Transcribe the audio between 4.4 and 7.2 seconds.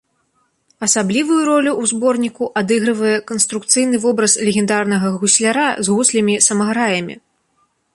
легендарнага гусляра з гуслямі-самаграямі.